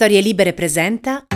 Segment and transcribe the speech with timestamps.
[0.00, 1.26] Storie Libere presenta.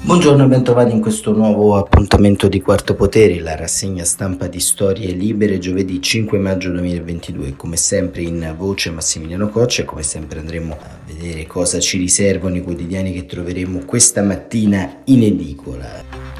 [0.00, 5.12] Buongiorno e bentrovati in questo nuovo appuntamento di Quarto Potere, la rassegna stampa di Storie
[5.12, 7.56] Libere, giovedì 5 maggio 2022.
[7.56, 12.62] Come sempre in voce Massimiliano Coccia come sempre andremo a vedere cosa ci riservano i
[12.62, 16.30] quotidiani che troveremo questa mattina in edicola.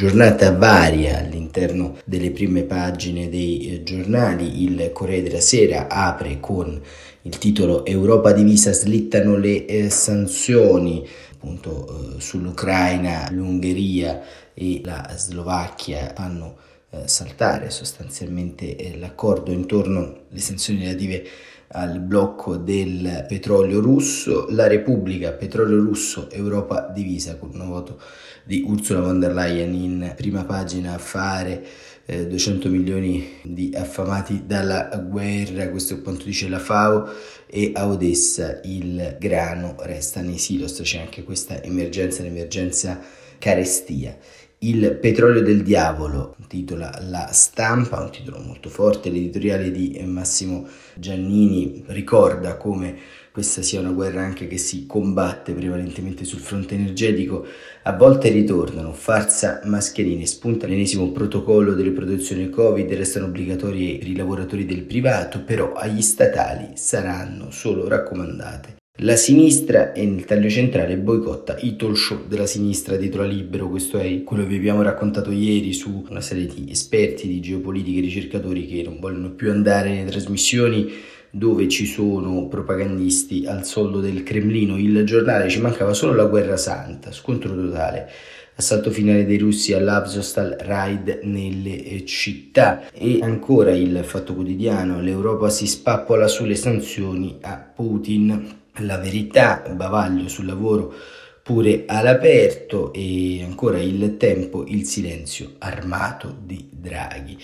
[0.00, 6.80] Giornata varia all'interno delle prime pagine dei eh, giornali, il Corriere della Sera apre con
[7.22, 14.22] il titolo Europa divisa slittano le eh, sanzioni appunto eh, sull'Ucraina, l'Ungheria
[14.52, 16.56] e la Slovacchia fanno
[16.90, 21.26] eh, saltare sostanzialmente eh, l'accordo intorno alle sanzioni relative
[21.72, 28.00] al blocco del petrolio russo, la Repubblica, petrolio russo, Europa divisa con un voto
[28.42, 31.64] di Ursula von der Leyen in prima pagina a fare
[32.10, 37.08] eh, 200 milioni di affamati dalla guerra, questo è quanto dice la FAO,
[37.46, 43.00] e a Odessa il grano resta nei silos, c'è anche questa emergenza, l'emergenza
[43.38, 44.18] carestia.
[44.62, 51.84] Il petrolio del diavolo, titola La stampa, un titolo molto forte, l'editoriale di Massimo Giannini
[51.86, 52.98] ricorda come
[53.32, 57.46] questa sia una guerra anche che si combatte prevalentemente sul fronte energetico,
[57.82, 64.16] a volte ritornano farsa mascherine, spunta l'ennesimo protocollo delle protezioni Covid, restano obbligatori per i
[64.16, 68.78] lavoratori del privato, però agli statali saranno solo raccomandate.
[69.02, 73.70] La sinistra e nel taglio centrale boicotta i talk show della sinistra dietro a Libero,
[73.70, 77.98] questo è quello che vi abbiamo raccontato ieri su una serie di esperti di geopolitica
[77.98, 80.92] e ricercatori che non vogliono più andare nelle trasmissioni
[81.30, 86.56] dove ci sono propagandisti al soldo del Cremlino, il giornale ci mancava solo la guerra
[86.56, 88.08] santa, scontro totale,
[88.56, 92.90] assalto finale dei russi all'Avzostal raid nelle eh, città.
[92.92, 100.28] E ancora il fatto quotidiano, l'Europa si spappola sulle sanzioni a Putin, la verità, bavaglio
[100.28, 100.94] sul lavoro
[101.42, 107.36] pure all'aperto e ancora il tempo, il silenzio armato di Draghi.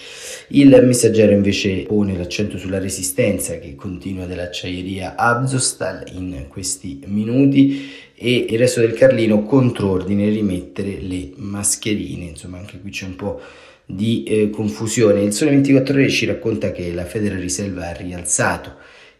[0.49, 8.47] Il messaggero invece pone l'accento sulla resistenza che continua dell'acciaieria Abzostal in questi minuti e
[8.49, 13.41] il resto del Carlino contrordine rimettere le mascherine, insomma anche qui c'è un po'
[13.85, 15.23] di eh, confusione.
[15.23, 18.75] Il Sole 24 Ore ci racconta che la Federal Reserve ha rialzato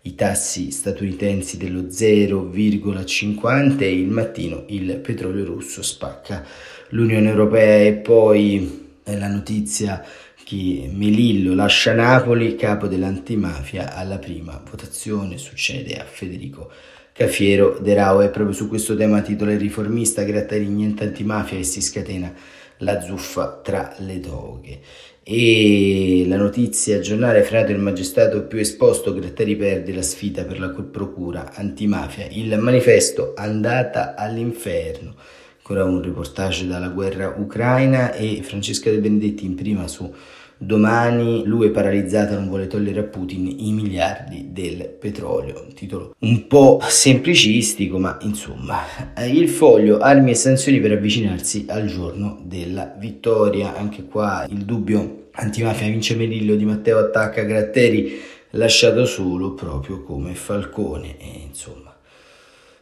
[0.07, 6.45] i tassi statunitensi dello 0,50 e il mattino il petrolio russo spacca.
[6.91, 10.05] l'Unione Europea e poi la notizia
[10.45, 16.71] che Melillo lascia Napoli, capo dell'antimafia, alla prima votazione succede a Federico
[17.13, 18.21] Cafiero De Rao.
[18.21, 22.33] E proprio su questo tema titola il riformista Grattari niente antimafia e si scatena
[22.79, 24.81] la zuffa tra le toghe
[25.29, 30.69] e la notizia giornale frenato il magistrato più esposto Gratteri perde la sfida per la
[30.69, 32.29] procura antimafia.
[32.31, 35.17] Il manifesto andata all'inferno.
[35.57, 40.15] Ancora un reportage dalla guerra ucraina e Francesca De Benedetti in prima su
[40.59, 45.65] Domani lui è paralizzata, non vuole togliere a Putin i miliardi del petrolio.
[45.67, 48.79] Un titolo un po' semplicistico, ma insomma.
[49.19, 53.77] Il foglio, armi e sanzioni per avvicinarsi al giorno della vittoria.
[53.77, 58.19] Anche qua il dubbio antimafia vince Merillo di Matteo attacca Gratteri,
[58.51, 61.19] lasciato solo proprio come Falcone.
[61.19, 61.95] E insomma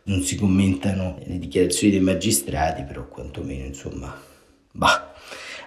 [0.04, 4.16] non si commentano le dichiarazioni dei magistrati, però quantomeno insomma,
[4.70, 5.12] bah.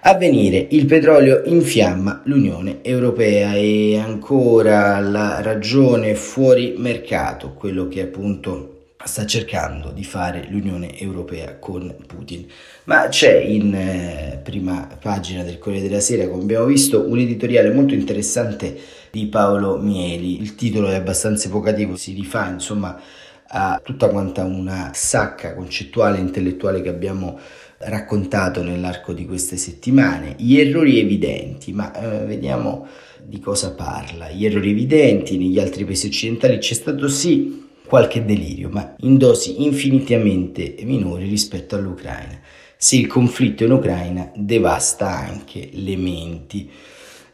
[0.01, 8.73] Avvenire, il petrolio infiamma l'Unione Europea e ancora la ragione fuori mercato, quello che appunto
[9.03, 12.45] sta cercando di fare l'Unione Europea con Putin.
[12.85, 17.71] Ma c'è in eh, prima pagina del Corriere della Sera, come abbiamo visto, un editoriale
[17.73, 18.77] molto interessante
[19.09, 20.39] di Paolo Mieli.
[20.39, 22.99] Il titolo è abbastanza evocativo, si rifà insomma
[23.49, 27.39] a tutta quanta una sacca concettuale e intellettuale che abbiamo
[27.79, 30.35] raccontato nell'arco di queste settimane.
[30.37, 32.87] Gli errori evidenti, ma eh, vediamo
[33.23, 34.29] di cosa parla.
[34.29, 39.63] Gli errori evidenti negli altri paesi occidentali c'è stato sì qualche delirio, ma in dosi
[39.63, 42.39] infinitamente minori rispetto all'Ucraina.
[42.75, 46.69] Se il conflitto in Ucraina devasta anche le menti.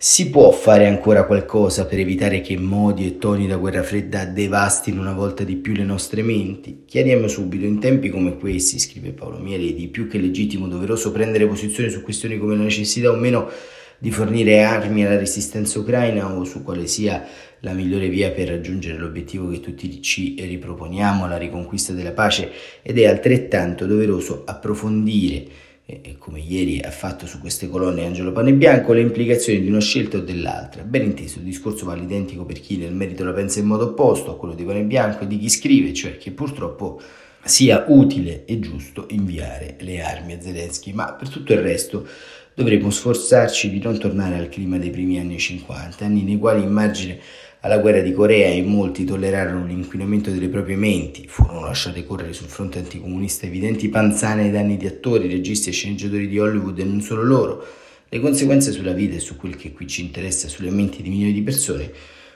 [0.06, 5.00] Si può fare ancora qualcosa per evitare che modi e toni da guerra fredda devastino
[5.00, 6.84] una volta di più le nostre menti?
[6.86, 11.90] Chiariamo subito, in tempi come questi, scrive Paolo Mieli, più che legittimo doveroso prendere posizione
[11.90, 13.50] su questioni come la necessità o meno
[13.98, 17.26] di fornire armi alla resistenza ucraina o su quale sia
[17.62, 22.52] la migliore via per raggiungere l'obiettivo che tutti ci riproponiamo, la riconquista della pace,
[22.82, 28.94] ed è altrettanto doveroso approfondire e come ieri ha fatto su queste colonne Angelo Panebianco,
[28.94, 30.84] le implicazioni di una scelta o dell'altra.
[30.84, 34.31] Ben inteso, il discorso vale identico per chi nel merito la pensa in modo opposto
[34.31, 37.01] a quello di Panebianco e di chi scrive, cioè che purtroppo
[37.44, 42.07] sia utile e giusto inviare le armi a Zelensky, ma per tutto il resto
[42.54, 46.72] dovremmo sforzarci di non tornare al clima dei primi anni 50, anni nei quali in
[46.72, 47.19] margine
[47.65, 52.48] alla guerra di Corea in molti tollerarono l'inquinamento delle proprie menti, furono lasciate correre sul
[52.48, 57.00] fronte anticomunista evidenti panzane ai danni di attori, registi e sceneggiatori di Hollywood e non
[57.00, 57.65] solo loro.
[58.10, 61.31] Le conseguenze sulla vita e su quel che qui ci interessa, sulle menti di milioni
[61.31, 61.89] di persone,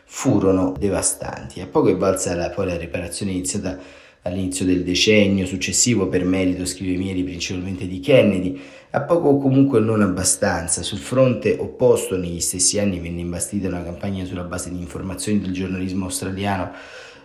[0.05, 1.59] furono devastanti.
[1.59, 3.77] A poco è valsa la, poi la riparazione iniziata
[4.27, 8.59] all'inizio del decennio successivo per merito, scrive Mieri, principalmente di Kennedy,
[8.91, 10.83] a poco o comunque non abbastanza.
[10.83, 15.51] Sul fronte opposto, negli stessi anni venne imbastita una campagna sulla base di informazioni del
[15.51, 16.71] giornalismo australiano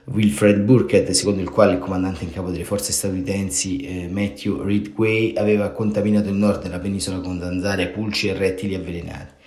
[0.04, 5.34] Wilfred Burkett, secondo il quale il comandante in capo delle forze statunitensi eh, Matthew Ridgway
[5.36, 9.40] aveva contaminato il nord della penisola con zanzare, pulci e rettili avvelenati.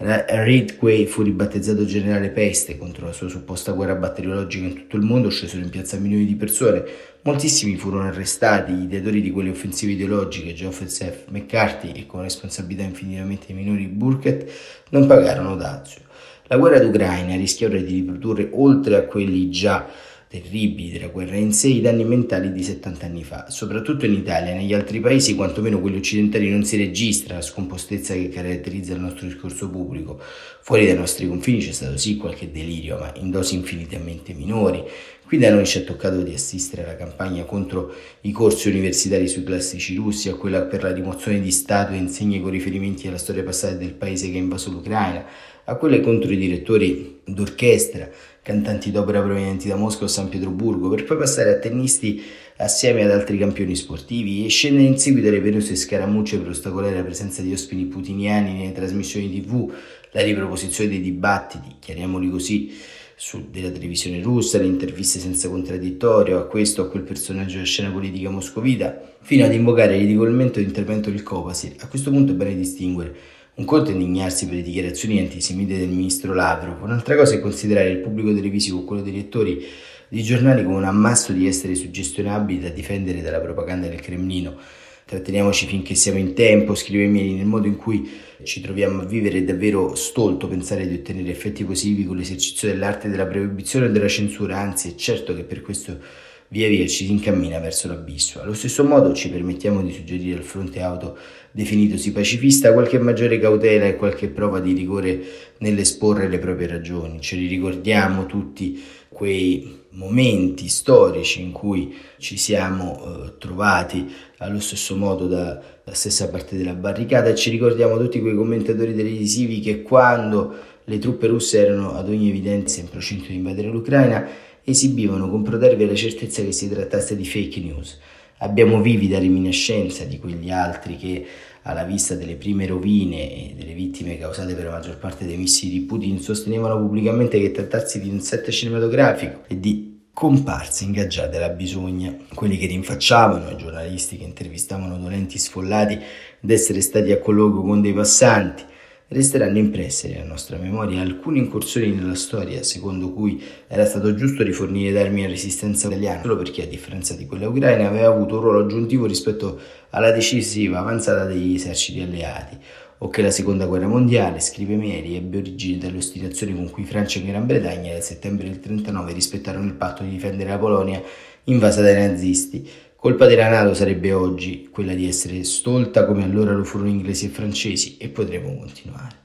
[0.00, 5.28] Ridgway fu ribattezzato generale peste contro la sua supposta guerra batteriologica in tutto il mondo,
[5.28, 6.84] scesero in piazza milioni di persone.
[7.22, 11.24] Moltissimi furono arrestati, gli ideatori di quelle offensive ideologiche, Joseph F.
[11.30, 14.48] McCarthy e con responsabilità infinitamente minori Burkett,
[14.90, 16.02] non pagarono dazio.
[16.46, 19.84] La guerra d'Ucraina rischiò di riprodurre, oltre a quelli già
[20.28, 23.48] terribili della guerra in sé i danni mentali di 70 anni fa.
[23.48, 28.12] Soprattutto in Italia e negli altri paesi, quantomeno quelli occidentali, non si registra la scompostezza
[28.12, 30.20] che caratterizza il nostro discorso pubblico.
[30.60, 34.84] Fuori dai nostri confini c'è stato sì qualche delirio, ma in dosi infinitamente minori.
[35.24, 39.44] Qui da noi ci è toccato di assistere alla campagna contro i corsi universitari sui
[39.44, 43.42] classici russi, a quella per la rimozione di statue e insegne con riferimenti alla storia
[43.42, 45.26] passata del paese che ha invaso l'Ucraina,
[45.68, 48.08] a quelle contro i direttori d'orchestra,
[48.42, 52.22] cantanti d'opera provenienti da Mosca o San Pietroburgo, per poi passare a tennisti
[52.56, 57.02] assieme ad altri campioni sportivi e scendere in seguito alle penose scaramucce per ostacolare la
[57.02, 59.70] presenza di ospiti putiniani nelle trasmissioni tv,
[60.12, 62.72] la riproposizione dei dibattiti, chiariamoli così,
[63.14, 67.64] su, della televisione russa, le interviste senza contraddittorio a questo o a quel personaggio della
[67.64, 71.74] scena politica moscovita, fino ad invocare ridicolmente l'intervento del Copasir.
[71.80, 75.88] A questo punto è bene distinguere un conto è indignarsi per le dichiarazioni antisemite del
[75.88, 79.66] ministro Lavrov, un'altra cosa è considerare il pubblico televisivo quello dei lettori
[80.08, 84.56] di giornali come un ammasso di esseri suggestionabili da difendere dalla propaganda del Cremlino.
[85.04, 88.08] Tratteniamoci finché siamo in tempo, scrive Mieli, nel modo in cui
[88.44, 93.08] ci troviamo a vivere è davvero stolto pensare di ottenere effetti positivi con l'esercizio dell'arte
[93.08, 95.98] della proibizione e della censura, anzi è certo che per questo
[96.48, 98.40] via via ci incammina verso l'abisso.
[98.40, 101.16] Allo stesso modo ci permettiamo di suggerire al fronte auto
[101.50, 105.20] definitosi pacifista qualche maggiore cautela e qualche prova di rigore
[105.58, 107.20] nell'esporre le proprie ragioni.
[107.20, 114.96] Ce li ricordiamo tutti quei momenti storici in cui ci siamo eh, trovati allo stesso
[114.96, 115.60] modo dalla
[115.92, 121.26] stessa parte della barricata e ci ricordiamo tutti quei commentatori televisivi che quando le truppe
[121.26, 124.26] russe erano ad ogni evidenza in procinto di invadere l'Ucraina
[124.70, 127.98] esibivano con protervia la certezza che si trattasse di fake news.
[128.38, 131.26] Abbiamo vivida reminiscenza di quegli altri che,
[131.62, 135.72] alla vista delle prime rovine e delle vittime causate per la maggior parte dei missili
[135.72, 141.50] di Putin, sostenevano pubblicamente che trattarsi di un set cinematografico e di comparse ingaggiate alla
[141.50, 142.16] bisogna.
[142.34, 145.98] Quelli che rinfacciavano, i giornalisti che intervistavano dolenti sfollati
[146.40, 148.64] d'essere stati a colloquio con dei passanti,
[149.08, 155.00] resteranno impresse nella nostra memoria alcune incursioni nella storia secondo cui era stato giusto rifornire
[155.00, 158.60] armi a resistenza italiana solo perché a differenza di quella ucraina aveva avuto un ruolo
[158.60, 159.58] aggiuntivo rispetto
[159.90, 162.56] alla decisiva avanzata degli eserciti alleati.
[163.00, 167.20] O che la seconda guerra mondiale, scrive Mieri, ebbe origine dalle ostinazioni con cui Francia
[167.20, 171.00] e Gran Bretagna nel settembre del 39 rispettarono il patto di difendere la Polonia
[171.44, 172.68] invasa dai nazisti
[173.00, 177.28] Colpa della Nato sarebbe oggi quella di essere stolta come allora lo furono inglesi e
[177.28, 179.18] francesi e potremo continuare.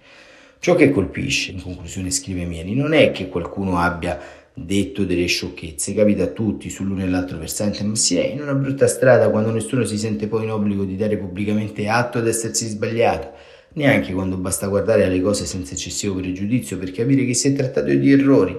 [0.60, 4.20] Ciò che colpisce, in conclusione scrive Mieri, non è che qualcuno abbia
[4.54, 8.54] detto delle sciocchezze, capita a tutti sull'uno e l'altro versante, ma si è in una
[8.54, 12.68] brutta strada quando nessuno si sente poi in obbligo di dare pubblicamente atto ad essersi
[12.68, 13.32] sbagliato,
[13.74, 17.88] neanche quando basta guardare alle cose senza eccessivo pregiudizio per capire che si è trattato
[17.88, 18.56] di errori,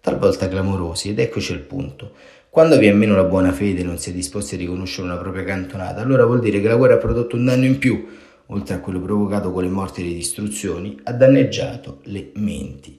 [0.00, 2.34] talvolta clamorosi, ed eccoci al punto.
[2.56, 5.18] Quando vi è meno la buona fede e non si è disposti a riconoscere una
[5.18, 8.06] propria cantonata, allora vuol dire che la guerra ha prodotto un danno in più,
[8.46, 12.98] oltre a quello provocato con le morti e le distruzioni, ha danneggiato le menti.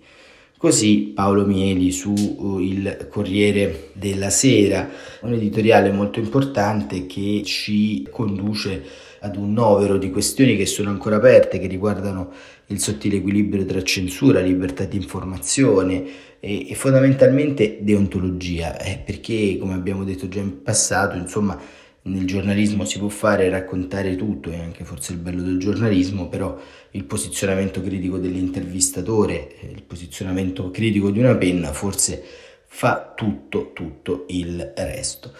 [0.56, 4.88] Così Paolo Mieli su uh, il Corriere della Sera,
[5.22, 8.84] un editoriale molto importante che ci conduce
[9.22, 12.32] ad un novero di questioni che sono ancora aperte, che riguardano
[12.68, 16.06] il sottile equilibrio tra censura, libertà di informazione,
[16.40, 21.60] e, e fondamentalmente deontologia, eh, perché come abbiamo detto già in passato, insomma,
[22.04, 26.58] nel giornalismo si può fare raccontare tutto, è anche forse il bello del giornalismo, però
[26.92, 32.24] il posizionamento critico dell'intervistatore, eh, il posizionamento critico di una penna forse
[32.66, 35.34] fa tutto, tutto il resto.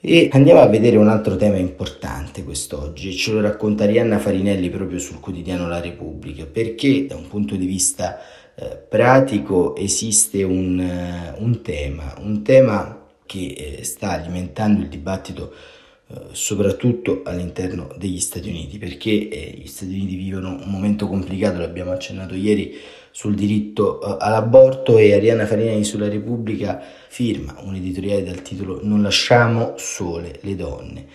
[0.00, 5.00] E andiamo a vedere un altro tema importante quest'oggi, ce lo racconta Rianna Farinelli proprio
[5.00, 8.20] sul quotidiano La Repubblica, perché da un punto di vista
[8.54, 15.52] eh, pratico esiste un, uh, un, tema, un tema che eh, sta alimentando il dibattito
[16.10, 21.58] eh, soprattutto all'interno degli Stati Uniti, perché eh, gli Stati Uniti vivono un momento complicato,
[21.58, 22.72] l'abbiamo accennato ieri,
[23.18, 29.02] sul diritto eh, all'aborto e Arianna Farinelli sulla Repubblica firma un editoriale dal titolo Non
[29.02, 31.06] lasciamo sole le donne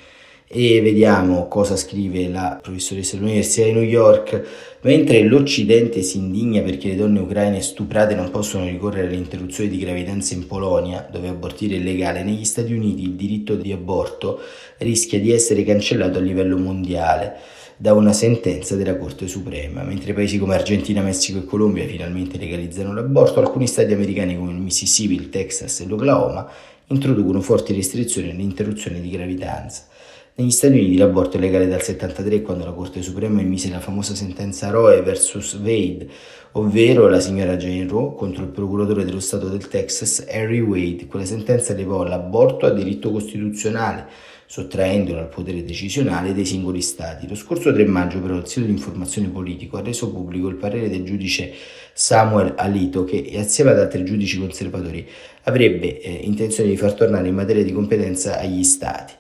[0.56, 4.78] e vediamo cosa scrive la professoressa dell'Università di New York.
[4.82, 10.36] Mentre l'Occidente si indigna perché le donne ucraine stuprate non possono ricorrere all'interruzione di gravidanza
[10.36, 14.42] in Polonia, dove abortire è illegale, negli Stati Uniti il diritto di aborto
[14.78, 17.34] rischia di essere cancellato a livello mondiale
[17.76, 19.82] da una sentenza della Corte Suprema.
[19.82, 24.58] Mentre paesi come Argentina, Messico e Colombia finalmente legalizzano l'aborto, alcuni stati americani come il
[24.58, 26.48] Mississippi, il Texas e l'Oklahoma
[26.88, 29.88] introducono forti restrizioni all'interruzione di gravidanza.
[30.36, 34.16] Negli Stati Uniti l'aborto è legale dal 73 quando la Corte Suprema emise la famosa
[34.16, 35.60] sentenza Roe vs.
[35.62, 36.08] Wade,
[36.54, 41.06] ovvero la signora Jane Roe contro il procuratore dello Stato del Texas Harry Wade.
[41.06, 44.08] Quella sentenza elevò l'aborto a diritto costituzionale,
[44.48, 47.28] sottraendolo al potere decisionale dei singoli Stati.
[47.28, 50.90] Lo scorso 3 maggio però il sito di informazione politico ha reso pubblico il parere
[50.90, 51.54] del giudice
[51.94, 55.08] Samuel Alito che assieme ad altri giudici conservatori
[55.44, 59.14] avrebbe eh, intenzione di far tornare in materia di competenza agli Stati.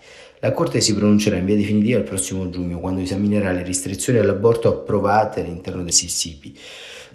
[0.43, 4.67] La Corte si pronuncerà in via definitiva il prossimo giugno, quando esaminerà le restrizioni all'aborto
[4.67, 6.53] approvate all'interno del Mississippi.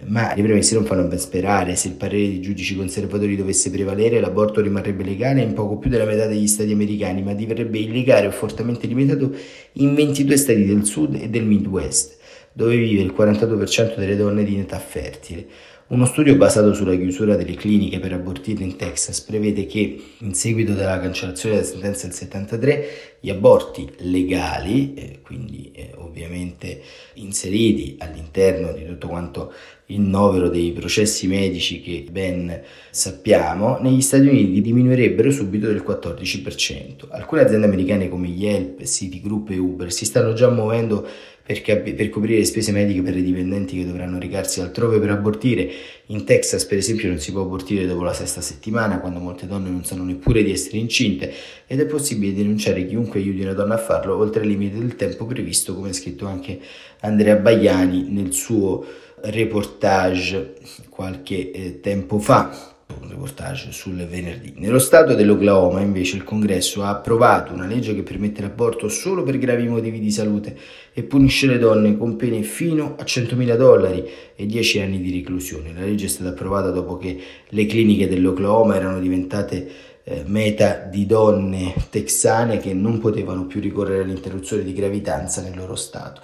[0.07, 1.75] Ma le premesse non fanno ben sperare.
[1.75, 6.05] Se il parere dei giudici conservatori dovesse prevalere, l'aborto rimarrebbe legale in poco più della
[6.05, 9.31] metà degli stati americani, ma diverrebbe illegale o fortemente limitato
[9.73, 12.17] in 22 stati del sud e del Midwest,
[12.51, 15.45] dove vive il 42% delle donne di età fertile.
[15.89, 20.73] Uno studio basato sulla chiusura delle cliniche per abortire in Texas prevede che, in seguito
[20.73, 26.79] alla cancellazione della sentenza del 73, gli aborti legali, eh, quindi eh, ovviamente
[27.15, 29.51] inseriti all'interno di tutto quanto
[29.91, 37.07] il novero dei processi medici che ben sappiamo, negli Stati Uniti diminuirebbero subito del 14%.
[37.09, 41.07] Alcune aziende americane come Yelp, Citigroup e Uber si stanno già muovendo
[41.49, 45.09] per, cap- per, coprire le spese mediche per i dipendenti che dovranno recarsi altrove per
[45.09, 45.67] abortire.
[46.07, 49.71] In Texas, per esempio, non si può abortire dopo la sesta settimana, quando molte donne
[49.71, 51.33] non sanno neppure di essere incinte,
[51.65, 55.25] ed è possibile denunciare chiunque aiuti una donna a farlo oltre il limite del tempo
[55.25, 56.59] previsto, come ha scritto anche
[56.99, 58.85] Andrea Bagliani nel suo
[59.23, 60.55] reportage
[60.89, 64.53] qualche eh, tempo fa un reportage sul venerdì.
[64.57, 69.37] Nello stato dell'Oklahoma invece il congresso ha approvato una legge che permette l'aborto solo per
[69.37, 70.57] gravi motivi di salute
[70.91, 74.03] e punisce le donne con pene fino a 100.000 dollari
[74.35, 75.73] e 10 anni di reclusione.
[75.73, 79.69] La legge è stata approvata dopo che le cliniche dell'Oklahoma erano diventate
[80.03, 85.75] eh, meta di donne texane che non potevano più ricorrere all'interruzione di gravidanza nel loro
[85.75, 86.21] stato.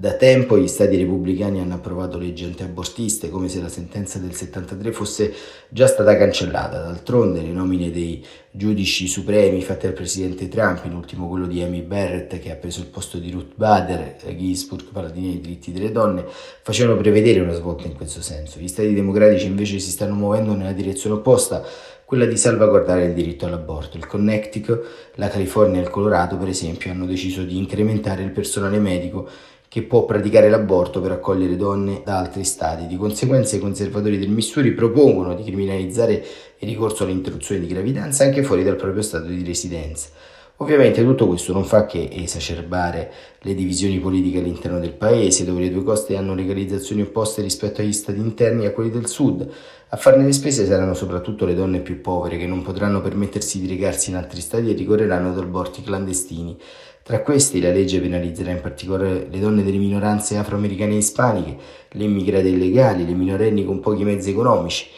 [0.00, 4.92] Da tempo gli stati repubblicani hanno approvato leggi antiabortiste, come se la sentenza del 73
[4.92, 5.34] fosse
[5.68, 6.80] già stata cancellata.
[6.80, 11.82] D'altronde le nomine dei giudici supremi fatte dal presidente Trump, in ultimo quello di Amy
[11.82, 16.24] Barrett che ha preso il posto di Ruth Bader, Ginsburg, paladina dei diritti delle donne,
[16.62, 18.60] facevano prevedere una svolta in questo senso.
[18.60, 21.64] Gli stati democratici invece si stanno muovendo nella direzione opposta,
[22.04, 23.96] quella di salvaguardare il diritto all'aborto.
[23.96, 28.78] Il Connecticut, la California e il Colorado, per esempio, hanno deciso di incrementare il personale
[28.78, 29.28] medico
[29.68, 32.86] che può praticare l'aborto per accogliere donne da altri stati.
[32.86, 36.24] Di conseguenza i conservatori del Missouri propongono di criminalizzare
[36.58, 40.08] il ricorso all'interruzione di gravidanza anche fuori dal proprio stato di residenza.
[40.60, 43.12] Ovviamente tutto questo non fa che esacerbare
[43.42, 47.92] le divisioni politiche all'interno del paese, dove le due coste hanno legalizzazioni opposte rispetto agli
[47.92, 49.48] stati interni e a quelli del sud.
[49.90, 53.68] A farne le spese saranno soprattutto le donne più povere che non potranno permettersi di
[53.68, 56.58] recarsi in altri stati e ricorreranno ad aborti clandestini.
[57.04, 61.56] Tra questi la legge penalizzerà in particolare le donne delle minoranze afroamericane e ispaniche,
[61.90, 64.88] le immigrate illegali, le minorenni con pochi mezzi economici.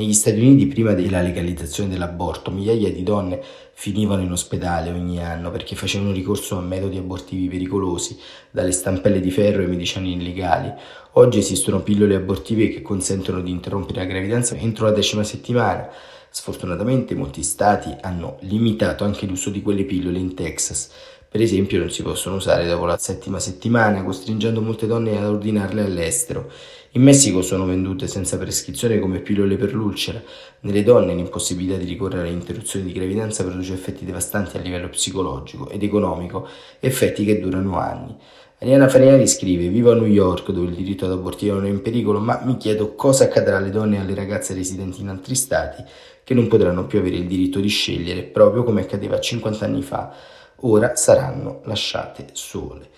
[0.00, 3.38] Negli Stati Uniti, prima della legalizzazione dell'aborto, migliaia di donne
[3.74, 8.18] finivano in ospedale ogni anno perché facevano ricorso a metodi abortivi pericolosi,
[8.50, 10.72] dalle stampelle di ferro ai medicinali illegali.
[11.12, 15.86] Oggi esistono pillole abortive che consentono di interrompere la gravidanza entro la decima settimana.
[16.30, 20.88] Sfortunatamente molti stati hanno limitato anche l'uso di quelle pillole in Texas
[21.30, 25.84] per esempio non si possono usare dopo la settima settimana, costringendo molte donne ad ordinarle
[25.84, 26.50] all'estero.
[26.94, 30.20] In Messico sono vendute senza prescrizione come pillole per l'ulcera.
[30.62, 35.84] Nelle donne l'impossibilità di ricorrere all'interruzione di gravidanza produce effetti devastanti a livello psicologico ed
[35.84, 36.48] economico,
[36.80, 38.16] effetti che durano anni.
[38.58, 41.80] Ariana Farinelli scrive: Vivo a New York dove il diritto ad abortire non è in
[41.80, 45.84] pericolo, ma mi chiedo cosa accadrà alle donne e alle ragazze residenti in altri stati
[46.24, 50.12] che non potranno più avere il diritto di scegliere, proprio come accadeva 50 anni fa
[50.60, 52.88] ora saranno lasciate sole.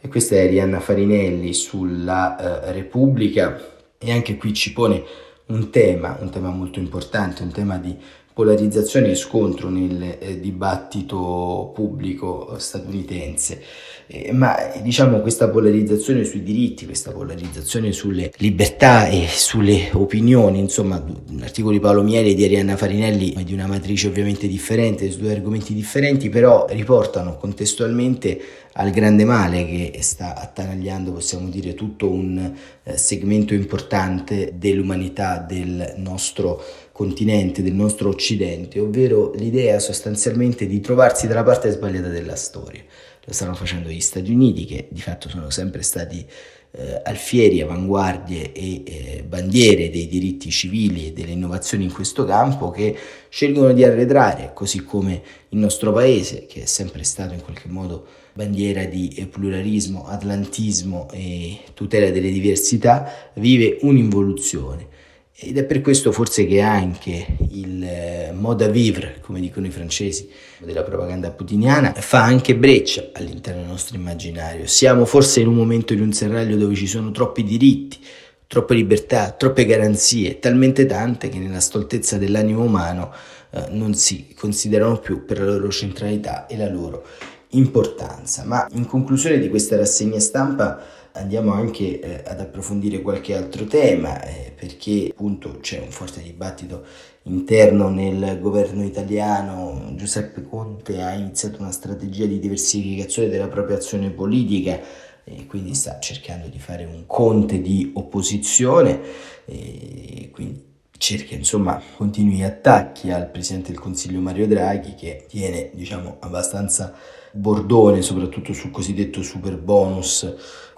[0.00, 3.58] E questa è Arianna Farinelli sulla eh, Repubblica
[3.98, 5.02] e anche qui ci pone
[5.46, 7.96] un tema, un tema molto importante, un tema di
[8.34, 13.62] polarizzazione e scontro nel eh, dibattito pubblico statunitense.
[14.06, 21.02] Eh, ma diciamo questa polarizzazione sui diritti, questa polarizzazione sulle libertà e sulle opinioni, insomma,
[21.38, 25.20] l'articolo di Paolo Miele e di Arianna Farinelli è di una matrice ovviamente differente, su
[25.20, 28.40] due argomenti differenti, però riportano contestualmente
[28.72, 35.94] al grande male che sta attanagliando, possiamo dire, tutto un eh, segmento importante dell'umanità del
[35.98, 36.60] nostro
[36.94, 42.84] continente, del nostro occidente, ovvero l'idea sostanzialmente di trovarsi dalla parte sbagliata della storia.
[43.24, 46.24] Lo stanno facendo gli Stati Uniti, che di fatto sono sempre stati
[46.70, 52.70] eh, alfieri, avanguardie e eh, bandiere dei diritti civili e delle innovazioni in questo campo,
[52.70, 52.96] che
[53.28, 58.06] scelgono di arretrare, così come il nostro paese, che è sempre stato in qualche modo
[58.34, 64.92] bandiera di eh, pluralismo, atlantismo e tutela delle diversità, vive un'involuzione.
[65.36, 69.70] Ed è per questo forse che anche il eh, mode à vivre, come dicono i
[69.70, 70.28] francesi,
[70.60, 74.68] della propaganda putiniana, fa anche breccia all'interno del nostro immaginario.
[74.68, 77.98] Siamo forse in un momento in un serraglio dove ci sono troppi diritti,
[78.46, 83.12] troppe libertà, troppe garanzie, talmente tante che nella stoltezza dell'animo umano
[83.50, 87.04] eh, non si considerano più per la loro centralità e la loro
[87.48, 88.44] importanza.
[88.44, 94.22] Ma in conclusione di questa rassegna stampa andiamo anche eh, ad approfondire qualche altro tema
[94.24, 96.84] eh, perché appunto c'è un forte dibattito
[97.24, 99.92] interno nel governo italiano.
[99.94, 104.78] Giuseppe Conte ha iniziato una strategia di diversificazione della propria azione politica
[105.24, 109.00] e quindi sta cercando di fare un conte di opposizione
[109.46, 116.16] e quindi cerca insomma continui attacchi al presidente del Consiglio Mario Draghi che tiene diciamo
[116.20, 116.94] abbastanza
[117.32, 120.34] bordone soprattutto sul cosiddetto super bonus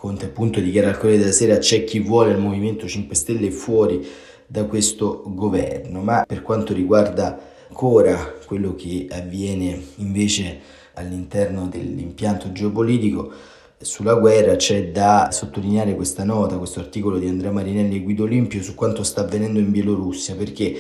[0.07, 4.07] Conte appunto dichiara al Corriere della Sera c'è chi vuole il Movimento 5 Stelle fuori
[4.47, 7.37] da questo governo ma per quanto riguarda
[7.69, 10.61] ancora quello che avviene invece
[10.95, 13.33] all'interno dell'impianto geopolitico
[13.79, 18.63] sulla guerra c'è da sottolineare questa nota, questo articolo di Andrea Marinelli e Guido Olimpio
[18.63, 20.79] su quanto sta avvenendo in Bielorussia, perché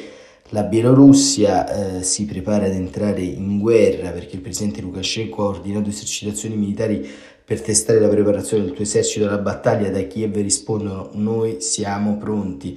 [0.50, 5.88] la Bielorussia eh, si prepara ad entrare in guerra perché il presidente Lukashenko ha ordinato
[5.88, 7.06] esercitazioni militari
[7.46, 9.88] per testare la preparazione del tuo esercito alla battaglia.
[9.88, 12.76] Da Kiev rispondono noi siamo pronti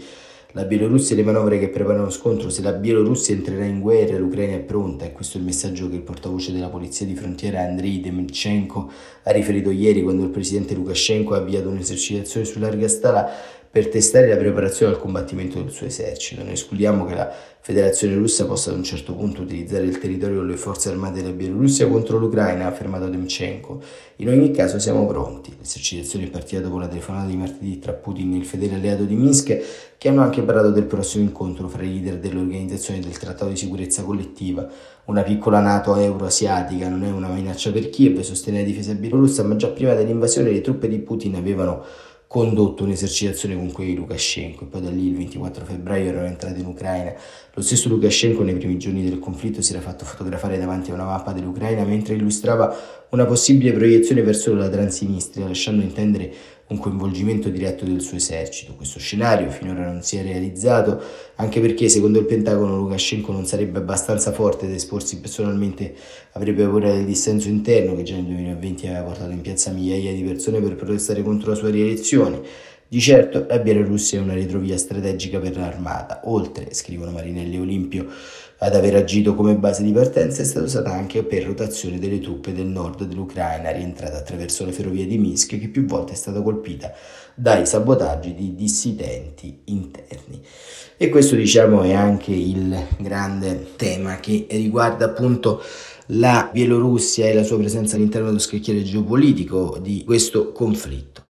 [0.51, 2.51] la Bielorussia e le manovre che preparano lo scontro.
[2.51, 5.05] Se la Bielorussia entrerà in guerra, l'Ucraina è pronta.
[5.05, 8.91] E questo è il messaggio che il portavoce della polizia di frontiera Andriy Demchenko
[9.23, 13.27] ha riferito ieri quando il presidente Lukashenko ha avviato un'esercitazione su larga scala
[13.71, 16.41] per testare la preparazione al combattimento del suo esercito.
[16.41, 20.55] Non escludiamo che la Federazione russa possa ad un certo punto utilizzare il territorio delle
[20.55, 23.81] forze armate della Bielorussia contro l'Ucraina, ha affermato Demchenko.
[24.17, 25.53] In ogni caso siamo pronti.
[25.55, 29.13] L'esercitazione è partita dopo la telefonata di martedì tra Putin e il fedele alleato di
[29.13, 29.59] Minsk,
[29.97, 34.03] che hanno anche parlato del prossimo incontro fra i leader dell'organizzazione del Trattato di sicurezza
[34.03, 34.67] collettiva.
[35.05, 39.55] Una piccola NATO euroasiatica non è una minaccia per Kiev, sostiene la difesa bielorussa, ma
[39.57, 41.83] già prima dell'invasione le truppe di Putin avevano
[42.29, 46.59] condotto un'esercitazione con quelli di Lukashenko e poi da lì il 24 febbraio erano entrati
[46.59, 47.11] in Ucraina.
[47.55, 51.05] Lo stesso Lukashenko nei primi giorni del conflitto si era fatto fotografare davanti a una
[51.05, 52.71] mappa dell'Ucraina mentre illustrava
[53.09, 56.31] una possibile proiezione verso la Transnistria, lasciando intendere
[56.69, 58.75] un coinvolgimento diretto del suo esercito.
[58.75, 61.01] Questo scenario finora non si è realizzato,
[61.35, 65.95] anche perché secondo il Pentagono Lukashenko non sarebbe abbastanza forte da esporsi personalmente,
[66.33, 70.21] avrebbe paura del dissenso interno che già nel 2020 aveva portato in piazza migliaia di
[70.21, 72.41] persone per protestare contro la sua rielezione.
[72.87, 78.07] Di certo la Bielorussia è una ritrovia strategica per l'armata, oltre, scrivono Marinelli e Olimpio,
[78.61, 82.53] ad aver agito come base di partenza è stata usata anche per rotazione delle truppe
[82.53, 86.91] del nord dell'Ucraina, rientrata attraverso le ferrovie di Minsk, che più volte è stata colpita
[87.33, 90.43] dai sabotaggi di dissidenti interni.
[90.97, 95.61] E questo diciamo è anche il grande tema che riguarda appunto
[96.07, 101.28] la Bielorussia e la sua presenza all'interno dello scacchiere geopolitico di questo conflitto.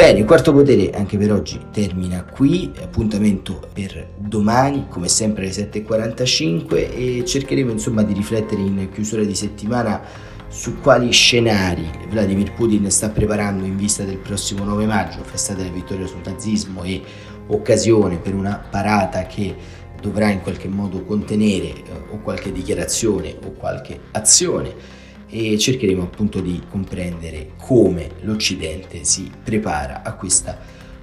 [0.00, 5.52] Bene, il quarto potere anche per oggi termina qui, appuntamento per domani come sempre alle
[5.52, 10.00] 7.45 e cercheremo insomma di riflettere in chiusura di settimana
[10.48, 15.68] su quali scenari Vladimir Putin sta preparando in vista del prossimo 9 maggio, festa della
[15.68, 17.02] vittoria sul nazismo e
[17.48, 19.54] occasione per una parata che
[20.00, 24.99] dovrà in qualche modo contenere eh, o qualche dichiarazione o qualche azione
[25.30, 30.58] e cercheremo appunto di comprendere come l'Occidente si prepara a questa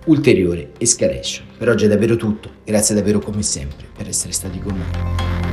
[0.05, 1.47] ulteriore escalation.
[1.57, 5.45] Per oggi è davvero tutto, grazie davvero come sempre per essere stati con noi.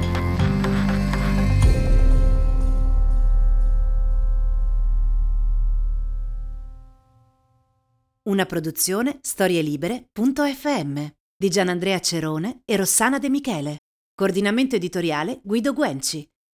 [8.27, 11.07] Una produzione storielibere.fm
[11.37, 13.77] di Gianandrea Cerone e Rossana De Michele.
[14.15, 16.27] Coordinamento editoriale Guido Guenci.